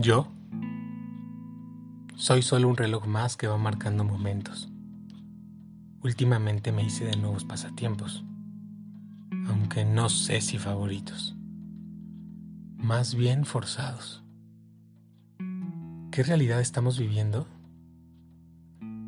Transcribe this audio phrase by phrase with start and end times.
[0.00, 0.28] Yo
[2.14, 4.70] soy solo un reloj más que va marcando momentos.
[6.04, 8.24] Últimamente me hice de nuevos pasatiempos,
[9.48, 11.36] aunque no sé si favoritos,
[12.76, 14.22] más bien forzados.
[16.12, 17.48] ¿Qué realidad estamos viviendo?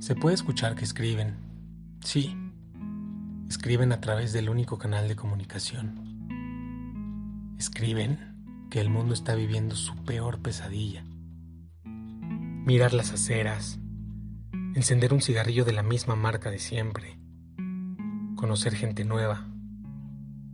[0.01, 1.37] Se puede escuchar que escriben,
[2.01, 2.37] sí,
[3.49, 5.95] escriben a través del único canal de comunicación.
[7.59, 8.40] Escriben
[8.71, 11.05] que el mundo está viviendo su peor pesadilla.
[11.85, 13.81] Mirar las aceras,
[14.75, 17.19] encender un cigarrillo de la misma marca de siempre,
[18.37, 19.49] conocer gente nueva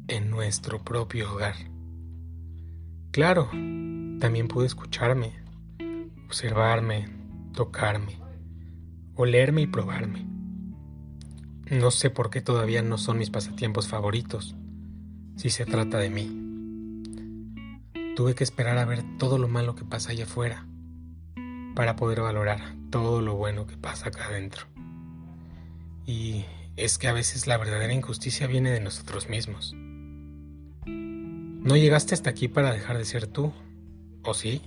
[0.08, 1.56] en nuestro propio hogar.
[3.10, 3.50] Claro,
[4.18, 5.32] también pude escucharme,
[6.26, 7.08] observarme,
[7.52, 8.18] tocarme,
[9.14, 10.26] olerme y probarme.
[11.70, 14.56] No sé por qué todavía no son mis pasatiempos favoritos,
[15.36, 16.46] si se trata de mí.
[18.16, 20.66] Tuve que esperar a ver todo lo malo que pasa allá afuera
[21.74, 24.64] para poder valorar todo lo bueno que pasa acá adentro.
[26.06, 29.74] Y es que a veces la verdadera injusticia viene de nosotros mismos.
[30.86, 33.52] No llegaste hasta aquí para dejar de ser tú,
[34.22, 34.62] ¿o sí?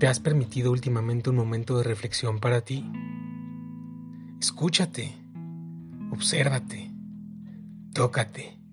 [0.00, 2.84] ¿Te has permitido últimamente un momento de reflexión para ti?
[4.40, 5.14] Escúchate,
[6.10, 6.90] obsérvate,
[7.94, 8.65] tócate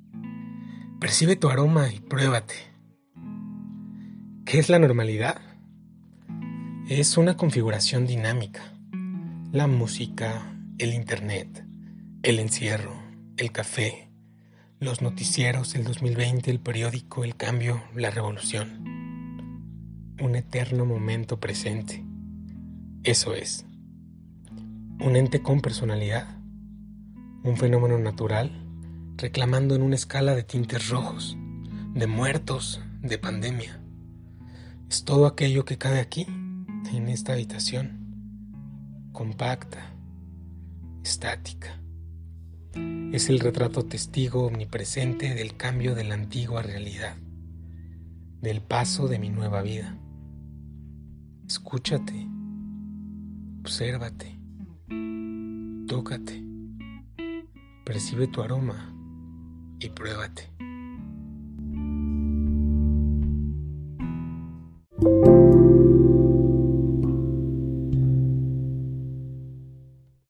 [1.04, 2.54] Percibe tu aroma y pruébate.
[4.46, 5.36] ¿Qué es la normalidad?
[6.88, 8.62] Es una configuración dinámica.
[9.52, 11.66] La música, el internet,
[12.22, 12.94] el encierro,
[13.36, 14.08] el café,
[14.80, 18.70] los noticieros, el 2020, el periódico, el cambio, la revolución.
[20.22, 22.02] Un eterno momento presente.
[23.04, 23.66] Eso es.
[25.02, 26.38] Un ente con personalidad.
[27.44, 28.64] Un fenómeno natural
[29.18, 31.38] reclamando en una escala de tintes rojos,
[31.94, 33.80] de muertos, de pandemia.
[34.90, 36.26] Es todo aquello que cabe aquí,
[36.94, 39.96] en esta habitación, compacta,
[41.04, 41.80] estática.
[43.12, 47.16] Es el retrato testigo omnipresente del cambio de la antigua realidad,
[48.42, 49.98] del paso de mi nueva vida.
[51.48, 52.28] Escúchate,
[53.62, 54.40] obsérvate,
[55.88, 56.44] tócate,
[57.86, 58.93] percibe tu aroma
[59.84, 60.50] y pruébate.